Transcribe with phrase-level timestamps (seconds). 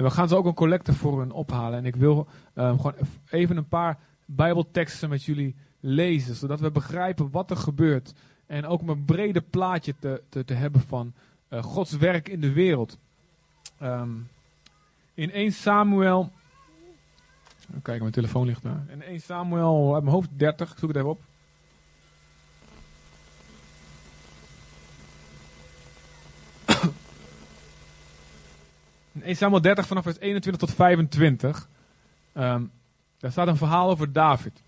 [0.00, 1.78] En we gaan ze ook een collecte voor hun ophalen.
[1.78, 2.94] En ik wil ehm, gewoon
[3.30, 8.14] even een paar Bijbelteksten met jullie lezen, zodat we begrijpen wat er gebeurt.
[8.46, 11.12] En ook om een brede plaatje te, te, te hebben van
[11.48, 12.98] uh, Gods werk in de wereld.
[13.82, 14.28] Um,
[15.14, 16.30] in 1 Samuel.
[17.70, 18.84] Kijken, mijn telefoon ligt daar.
[18.88, 21.20] In 1 Samuel uit mijn hoofd 30, ik zoek het even op.
[29.22, 31.68] 1 Samuel 30 vanaf vers 21 tot 25.
[32.34, 32.70] Um,
[33.18, 34.62] daar staat een verhaal over David.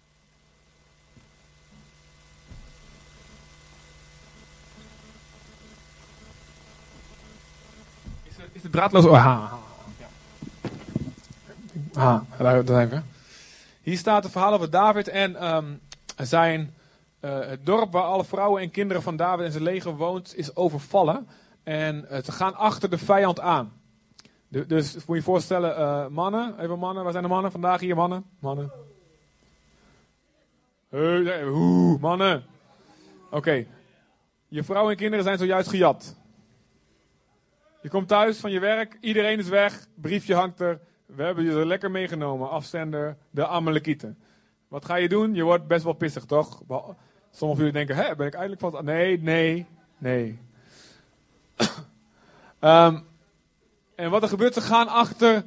[8.23, 9.05] Is het, is het draadloos?
[9.05, 9.59] Oh,
[11.93, 13.05] ha, daar, zijn
[13.83, 15.81] Hier staat het verhaal over David en um,
[16.17, 16.75] zijn,
[17.21, 20.57] uh, het dorp waar alle vrouwen en kinderen van David en zijn leger woont, is
[20.57, 21.29] overvallen.
[21.63, 23.82] En uh, ze gaan achter de vijand aan.
[24.53, 28.25] Dus moet je voorstellen, uh, mannen, even mannen, waar zijn de mannen vandaag hier, mannen?
[28.39, 28.73] Mannen.
[30.93, 32.45] Oeh, mannen.
[33.31, 33.67] Oké,
[34.49, 36.17] je vrouw en kinderen zijn zojuist gejat.
[37.83, 40.81] Je komt thuis van je werk, iedereen is weg, briefje hangt er.
[41.07, 44.19] We hebben je er lekker meegenomen, afzender, de Amalekieten.
[44.69, 45.35] Wat ga je doen?
[45.35, 46.63] Je wordt best wel pissig, toch?
[46.67, 46.97] Sommigen
[47.31, 48.85] van jullie denken, hè, ben ik eigenlijk vast...
[48.85, 49.67] Nee, nee,
[49.99, 50.39] nee.
[52.61, 53.05] um,
[53.95, 55.45] en wat er gebeurt, ze gaan achter...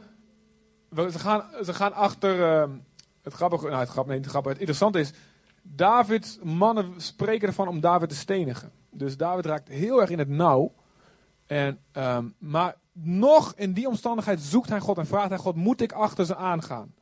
[0.95, 2.39] Ze gaan, ze gaan achter...
[2.39, 2.75] Uh,
[3.21, 5.13] het grappige, nou het grappige, nee, het het interessante is...
[5.61, 8.71] Davids mannen spreken ervan om David te stenigen.
[8.89, 10.73] Dus David raakt heel erg in het nauw.
[11.45, 15.81] En, um, maar nog in die omstandigheid zoekt hij God en vraagt hij God, moet
[15.81, 16.93] ik achter ze aangaan?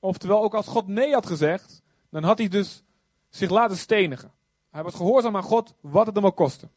[0.00, 2.82] Oftewel, ook als God nee had gezegd, dan had hij dus
[3.28, 4.32] zich laten stenigen.
[4.70, 6.68] Hij was gehoorzaam aan God, wat het hem ook kostte.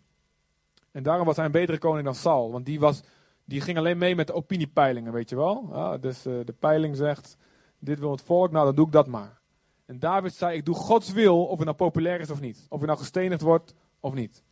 [0.92, 3.02] En daarom was hij een betere koning dan Saul, want die, was,
[3.46, 5.70] die ging alleen mee met de opiniepeilingen, weet je wel.
[5.72, 7.38] Ja, dus uh, de peiling zegt,
[7.80, 9.40] dit wil het volk, nou dan doe ik dat maar.
[9.86, 12.66] En David zei, ik doe Gods wil, of het nou populair is of niet.
[12.70, 14.44] Of hij nou gestenigd wordt of niet.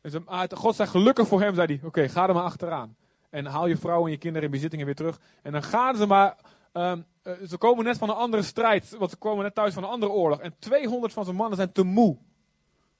[0.00, 0.14] Dus
[0.50, 2.96] God zei gelukkig voor hem, zei hij, oké, ga er maar achteraan.
[3.30, 5.20] En haal je vrouw en je kinderen in bezittingen weer terug.
[5.42, 6.36] En dan gaan ze maar.
[6.72, 7.04] Um,
[7.48, 8.96] ze komen net van een andere strijd.
[8.98, 10.40] Want ze komen net thuis van een andere oorlog.
[10.40, 12.16] En 200 van zijn mannen zijn te moe.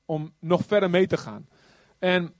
[0.04, 1.48] Om nog verder mee te gaan.
[1.98, 2.34] En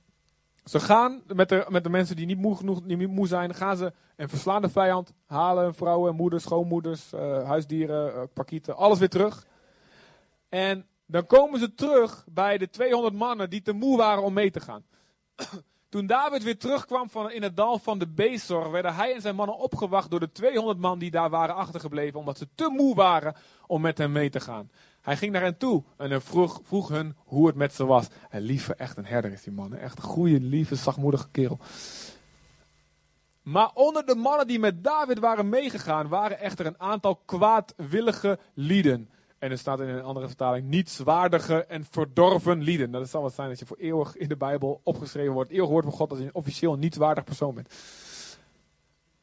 [0.69, 3.53] ze gaan met de, met de mensen die niet moe genoeg niet moe zijn.
[3.53, 5.13] Gaan ze en verslaan de vijand.
[5.25, 8.75] Halen vrouwen, moeders, schoonmoeders, uh, huisdieren, uh, pakieten.
[8.75, 9.45] Alles weer terug.
[10.49, 14.51] En dan komen ze terug bij de 200 mannen die te moe waren om mee
[14.51, 14.85] te gaan.
[15.89, 19.35] Toen David weer terugkwam van, in het dal van de Bezor, werden hij en zijn
[19.35, 23.35] mannen opgewacht door de 200 man die daar waren achtergebleven, omdat ze te moe waren
[23.67, 24.69] om met hem mee te gaan.
[25.07, 28.07] Hij ging naar hen toe en vroeg, vroeg hun hoe het met ze was.
[28.29, 29.73] En lieve, echt een herder is die man.
[29.73, 31.59] Echt een goede, lieve, zachtmoedige kerel.
[33.41, 39.09] Maar onder de mannen die met David waren meegegaan, waren echter een aantal kwaadwillige lieden.
[39.39, 42.91] En er staat in een andere vertaling nietswaardige en verdorven lieden.
[42.91, 45.51] Dat zal wat zijn dat je voor eeuwig in de Bijbel opgeschreven wordt.
[45.51, 47.73] Eeuwig woord van God als je een officieel nietswaardig persoon bent.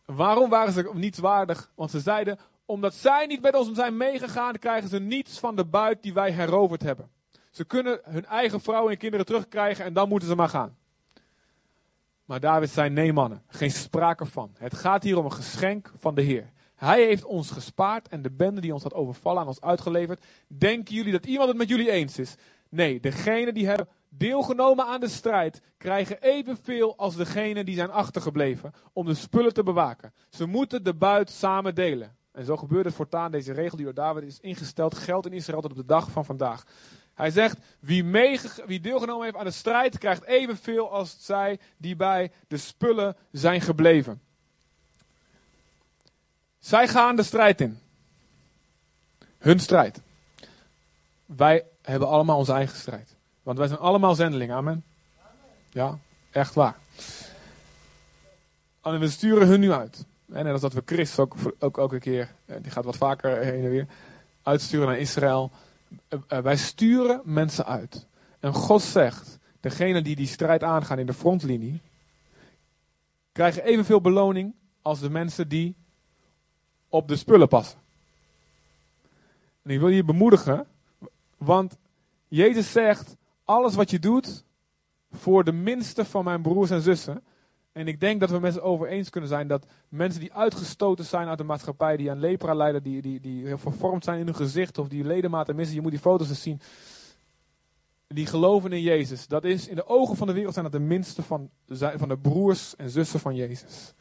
[0.04, 1.70] Waarom waren ze nietswaardig?
[1.74, 5.64] Want ze zeiden, omdat zij niet met ons zijn meegegaan, krijgen ze niets van de
[5.64, 7.10] buit die wij heroverd hebben.
[7.50, 10.76] Ze kunnen hun eigen vrouwen en kinderen terugkrijgen en dan moeten ze maar gaan.
[12.24, 14.50] Maar David zei, nee mannen, geen sprake van.
[14.58, 16.52] Het gaat hier om een geschenk van de Heer.
[16.74, 20.24] Hij heeft ons gespaard en de bende die ons had overvallen aan ons uitgeleverd.
[20.46, 22.34] Denken jullie dat iemand het met jullie eens is?
[22.68, 28.72] Nee, degenen die hebben deelgenomen aan de strijd krijgen evenveel als degenen die zijn achtergebleven
[28.92, 30.12] om de spullen te bewaken.
[30.30, 32.16] Ze moeten de buit samen delen.
[32.34, 33.30] En zo gebeurde het voortaan.
[33.30, 36.24] Deze regel die door David is ingesteld geldt in Israël tot op de dag van
[36.24, 36.64] vandaag.
[37.14, 38.04] Hij zegt, wie,
[38.66, 43.60] wie deelgenomen heeft aan de strijd krijgt evenveel als zij die bij de spullen zijn
[43.60, 44.20] gebleven.
[46.58, 47.78] Zij gaan de strijd in.
[49.38, 50.00] Hun strijd.
[51.26, 53.16] Wij hebben allemaal onze eigen strijd.
[53.42, 54.56] Want wij zijn allemaal zendelingen.
[54.56, 54.84] Amen.
[55.70, 55.98] Ja,
[56.30, 56.76] echt waar.
[58.82, 60.04] En we sturen hun nu uit.
[60.34, 63.38] En net als dat we Chris ook, ook elke keer, eh, die gaat wat vaker
[63.38, 63.86] heen en weer,
[64.42, 65.50] uitsturen naar Israël.
[66.08, 68.06] Eh, eh, wij sturen mensen uit.
[68.40, 71.80] En God zegt, degene die die strijd aangaan in de frontlinie,
[73.32, 75.74] krijgen evenveel beloning als de mensen die
[76.88, 77.78] op de spullen passen.
[79.62, 80.66] En ik wil je bemoedigen,
[81.36, 81.76] want
[82.28, 84.44] Jezus zegt, alles wat je doet
[85.12, 87.22] voor de minste van mijn broers en zussen.
[87.74, 91.04] En ik denk dat we met z'n over eens kunnen zijn dat mensen die uitgestoten
[91.04, 94.34] zijn uit de maatschappij, die aan lepra lijden, die, die, die vervormd zijn in hun
[94.34, 96.60] gezicht of die ledematen missen, je moet die foto's eens zien.
[98.06, 99.26] Die geloven in Jezus.
[99.26, 101.50] Dat is in de ogen van de wereld zijn dat de minste van,
[101.94, 103.94] van de broers en zussen van Jezus.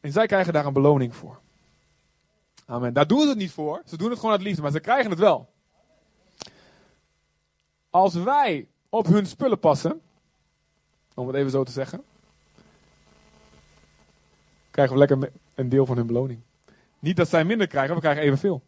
[0.00, 1.40] En zij krijgen daar een beloning voor.
[2.66, 2.94] Amen.
[2.94, 3.82] Daar doen ze het niet voor.
[3.84, 5.48] Ze doen het gewoon uit liefde, maar ze krijgen het wel.
[7.90, 10.00] Als wij op hun spullen passen,
[11.14, 12.04] om het even zo te zeggen,
[14.76, 16.40] krijgen we lekker een deel van hun beloning.
[16.98, 18.62] Niet dat zij minder krijgen, we krijgen evenveel.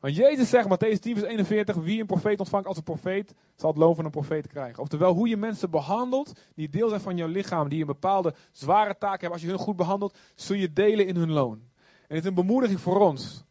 [0.00, 3.70] Want Jezus zegt, Matthäus 10 vers 41, wie een profeet ontvangt als een profeet, zal
[3.70, 4.82] het loon van een profeet krijgen.
[4.82, 8.96] Oftewel, hoe je mensen behandelt, die deel zijn van jouw lichaam, die een bepaalde zware
[8.98, 11.62] taak hebben, als je hun goed behandelt, zul je delen in hun loon.
[12.08, 13.44] En het is een bemoediging voor ons.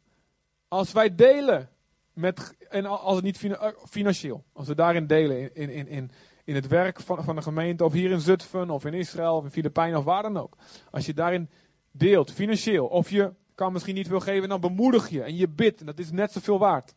[0.68, 1.69] Als wij delen,
[2.13, 6.12] met, en als het niet eh, financieel, als we daarin delen in, in, in,
[6.44, 9.44] in het werk van, van de gemeente, of hier in Zutphen, of in Israël, of
[9.44, 10.56] in Filipijnen, of waar dan ook.
[10.91, 11.50] Als je daarin
[11.91, 15.80] deelt, financieel, of je kan misschien niet veel geven, dan bemoedig je en je bidt.
[15.80, 16.95] En dat is net zoveel waard.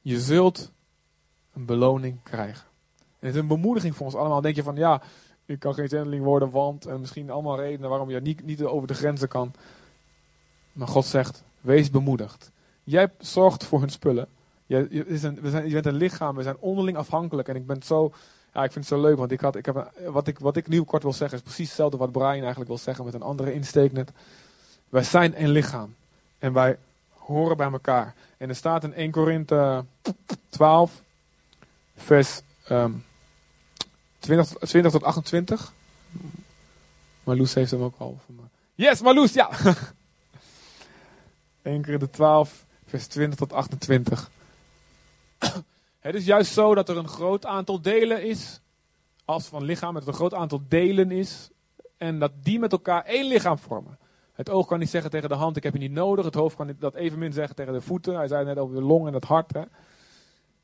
[0.00, 0.72] Je zult
[1.52, 2.66] een beloning krijgen.
[2.98, 4.40] En het is een bemoediging voor ons allemaal.
[4.40, 5.02] Denk je van ja,
[5.44, 8.88] ik kan geen zendeling worden, want en misschien allemaal redenen waarom je niet, niet over
[8.88, 9.52] de grenzen kan.
[10.72, 12.50] Maar God zegt, wees bemoedigd.
[12.84, 14.28] Jij zorgt voor hun spullen.
[14.66, 17.48] Je, je, is een, we zijn, je bent een lichaam, we zijn onderling afhankelijk.
[17.48, 18.12] En ik ben zo,
[18.52, 20.68] ja, ik vind het zo leuk, want ik had, ik heb, wat, ik, wat ik
[20.68, 23.54] nu kort wil zeggen is precies hetzelfde wat Brian eigenlijk wil zeggen met een andere
[23.54, 24.10] insteek net.
[24.88, 25.94] Wij zijn een lichaam.
[26.38, 28.14] En wij horen bij elkaar.
[28.36, 29.84] En er staat in 1 Korinthe
[30.48, 31.02] 12,
[31.96, 33.04] vers um,
[34.18, 35.72] 20, 20 tot 28.
[37.24, 38.42] Marloes heeft hem ook al voor me.
[38.74, 39.50] Yes, Marloes, ja!
[41.62, 44.30] 1 Korinthe 12, vers 20 tot 28.
[46.00, 48.60] Het is juist zo dat er een groot aantal delen is.
[49.24, 51.50] Als van lichaam, dat er een groot aantal delen is.
[51.96, 53.98] En dat die met elkaar één lichaam vormen.
[54.32, 56.24] Het oog kan niet zeggen tegen de hand, ik heb je niet nodig.
[56.24, 58.14] Het hoofd kan dat evenmin zeggen tegen de voeten.
[58.14, 59.52] Hij zei net over de long en het hart.
[59.52, 59.62] Hè.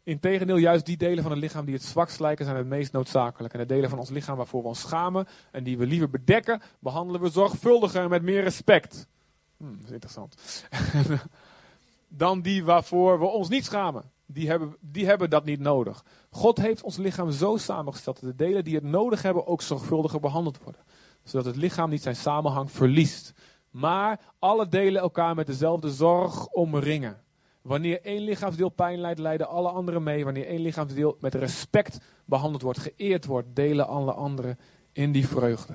[0.02, 3.54] Integendeel, juist die delen van het lichaam die het zwakst lijken, zijn het meest noodzakelijk.
[3.54, 6.60] En de delen van ons lichaam waarvoor we ons schamen en die we liever bedekken,
[6.78, 9.06] behandelen we zorgvuldiger en met meer respect.
[9.56, 10.64] Hmm, dat is interessant.
[12.08, 14.10] Dan die waarvoor we ons niet schamen.
[14.26, 16.04] Die hebben, die hebben dat niet nodig.
[16.30, 20.20] God heeft ons lichaam zo samengesteld dat de delen die het nodig hebben ook zorgvuldiger
[20.20, 20.80] behandeld worden.
[21.22, 23.32] Zodat het lichaam niet zijn samenhang verliest.
[23.70, 27.24] Maar alle delen elkaar met dezelfde zorg omringen.
[27.62, 30.24] Wanneer één lichaamsdeel pijn leidt, lijden alle anderen mee.
[30.24, 34.58] Wanneer één lichaamsdeel met respect behandeld wordt, geëerd wordt, delen alle anderen
[34.92, 35.74] in die vreugde.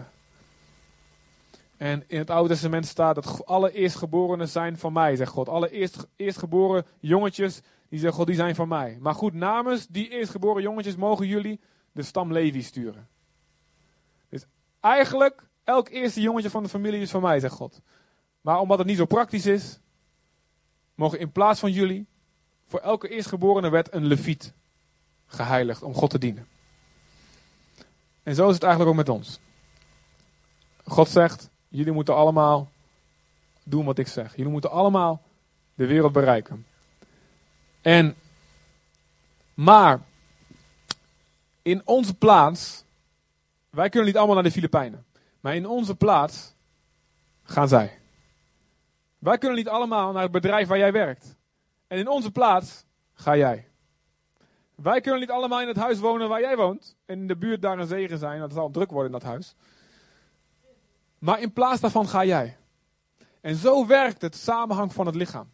[1.81, 5.50] En in het Oude Testament staat dat alle eerstgeborenen zijn van mij, zegt God.
[5.50, 8.98] Alle eerst, eerstgeboren jongetjes, die zeggen God, die zijn van mij.
[9.00, 11.60] Maar goed, namens die eerstgeboren jongetjes mogen jullie
[11.92, 13.07] de stam Levi sturen.
[14.30, 14.45] Dus
[14.80, 17.81] eigenlijk Elk eerste jongetje van de familie is van mij, zegt God.
[18.42, 19.80] Maar omdat het niet zo praktisch is,
[20.95, 22.07] mogen in plaats van jullie
[22.66, 24.54] voor elke eerstgeborene werd een leviet
[25.25, 26.48] geheiligd om God te dienen.
[28.24, 29.39] En zo is het eigenlijk ook met ons.
[30.86, 32.69] God zegt, jullie moeten allemaal
[33.63, 34.35] doen wat ik zeg.
[34.35, 35.21] Jullie moeten allemaal
[35.73, 36.65] de wereld bereiken.
[37.81, 38.15] En,
[39.53, 40.00] maar,
[41.62, 42.83] in onze plaats,
[43.69, 45.06] wij kunnen niet allemaal naar de Filipijnen.
[45.39, 46.53] Maar in onze plaats
[47.44, 48.00] gaan zij.
[49.18, 51.35] Wij kunnen niet allemaal naar het bedrijf waar jij werkt.
[51.88, 53.68] En in onze plaats ga jij.
[54.75, 56.95] Wij kunnen niet allemaal in het huis wonen waar jij woont.
[57.06, 58.39] En in de buurt daar een zegen zijn.
[58.39, 59.56] Dat zal druk worden in dat huis.
[61.21, 62.57] Maar in plaats daarvan ga jij.
[63.41, 65.51] En zo werkt het samenhang van het lichaam.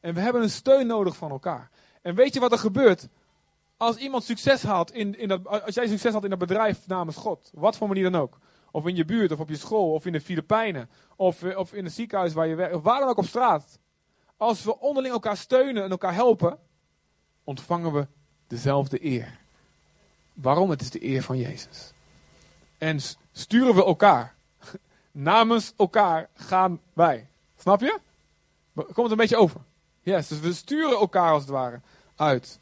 [0.00, 1.70] En we hebben een steun nodig van elkaar.
[2.02, 3.08] En weet je wat er gebeurt?
[3.76, 7.16] Als iemand succes haalt in, in dat, als jij succes had in dat bedrijf namens
[7.16, 8.38] God, wat voor manier dan ook,
[8.70, 10.90] of in je buurt, of op je school, of in de Filipijnen.
[11.16, 13.78] Of, eh, of in het ziekenhuis waar je werkt, of waar dan ook op straat.
[14.36, 16.58] Als we onderling elkaar steunen en elkaar helpen,
[17.44, 18.06] ontvangen we
[18.46, 19.38] dezelfde eer.
[20.34, 20.70] Waarom?
[20.70, 21.92] Het is de eer van Jezus.
[22.78, 23.00] En
[23.32, 24.36] sturen we elkaar.
[25.10, 27.26] Namens elkaar gaan wij.
[27.58, 27.98] Snap je?
[28.74, 29.60] Komt het een beetje over?
[30.02, 31.80] Yes, dus we sturen elkaar als het ware
[32.16, 32.58] uit.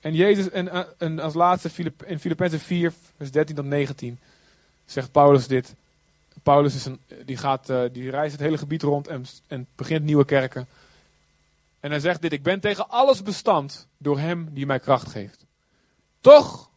[0.00, 4.18] En Jezus, en, eh, en als laatste in Filippenzen 4, vers 13 tot 19,
[4.84, 5.74] zegt Paulus dit.
[6.42, 10.04] Paulus is een, die, gaat, uh, die reist het hele gebied rond en, en begint
[10.04, 10.68] nieuwe kerken.
[11.80, 15.46] En hij zegt dit, ik ben tegen alles bestand door hem die mij kracht geeft.
[16.20, 16.69] Toch,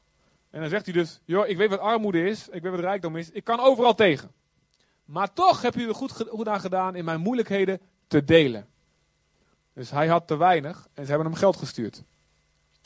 [0.54, 3.16] en dan zegt hij dus, joh, ik weet wat armoede is, ik weet wat rijkdom
[3.16, 4.32] is, ik kan overal tegen.
[5.06, 8.68] Maar toch heb je er goed, goed aan gedaan in mijn moeilijkheden te delen.
[9.74, 12.04] Dus hij had te weinig en ze hebben hem geld gestuurd.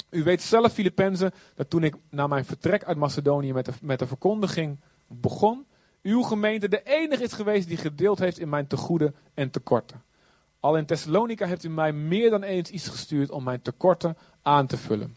[0.10, 4.00] U weet zelf, Filippenzen, dat toen ik na mijn vertrek uit Macedonië met de, met
[4.00, 5.66] de verkondiging begon,
[6.02, 10.04] uw gemeente de enige is geweest die gedeeld heeft in mijn tegoeden en tekorten.
[10.60, 14.68] Al in Thessalonica heeft u mij meer dan eens iets gestuurd om mijn tekorten aan
[14.68, 15.17] te vullen.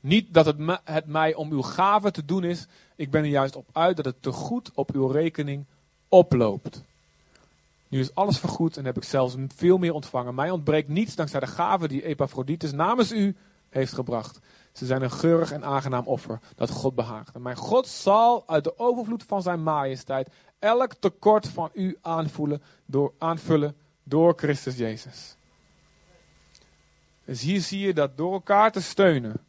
[0.00, 2.66] Niet dat het, het mij om uw gave te doen is,
[2.96, 5.64] Ik ben er juist op uit dat het te goed op uw rekening
[6.08, 6.82] oploopt.
[7.88, 10.34] Nu is alles vergoed en heb ik zelfs veel meer ontvangen.
[10.34, 13.36] Mij ontbreekt niets dankzij de gave die Epaphroditus namens u
[13.68, 14.40] heeft gebracht.
[14.72, 17.34] Ze zijn een geurig en aangenaam offer dat God behaagt.
[17.34, 20.28] En mijn God zal uit de overvloed van zijn majesteit
[20.58, 25.36] elk tekort van u aanvoelen door, aanvullen door Christus Jezus.
[27.24, 29.40] Dus hier zie je dat door elkaar te steunen,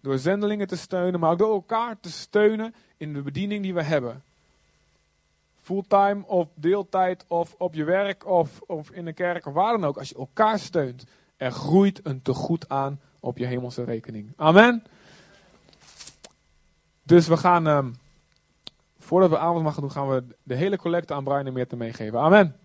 [0.00, 3.82] door zendelingen te steunen, maar ook door elkaar te steunen in de bediening die we
[3.82, 4.22] hebben.
[5.60, 9.84] Fulltime of deeltijd of op je werk of, of in een kerk of waar dan
[9.84, 9.98] ook.
[9.98, 11.04] Als je elkaar steunt,
[11.36, 14.32] er groeit een tegoed aan op je hemelse rekening.
[14.36, 14.84] Amen.
[17.02, 17.96] Dus we gaan, um,
[18.98, 22.20] voordat we avond gaan doen, gaan we de hele collecte aan Brian en Meerte meegeven.
[22.20, 22.56] Amen.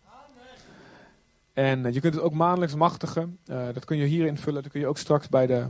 [1.54, 3.40] En uh, je kunt het ook maandelijks machtigen.
[3.46, 4.64] Uh, dat kun je hier invullen.
[4.64, 5.66] Dat kun je ook straks bij de,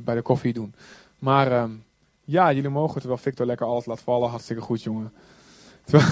[0.00, 0.74] bij de koffie doen.
[1.18, 1.84] Maar um,
[2.24, 4.30] ja, jullie mogen terwijl Victor lekker alles laat vallen.
[4.30, 5.12] Hartstikke goed, jongen.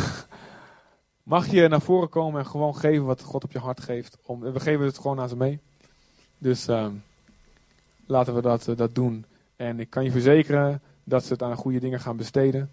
[1.23, 4.19] Mag je naar voren komen en gewoon geven wat God op je hart geeft.
[4.23, 5.61] Om, we geven het gewoon aan ze mee.
[6.39, 7.03] Dus um,
[8.07, 9.25] laten we dat, dat doen.
[9.57, 12.71] En ik kan je verzekeren dat ze het aan goede dingen gaan besteden.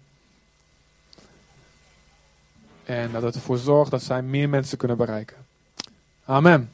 [2.84, 5.36] En dat het ervoor zorgt dat zij meer mensen kunnen bereiken.
[6.24, 6.70] Amen.